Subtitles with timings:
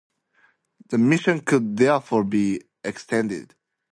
[0.87, 3.53] The mission could therefore be extended.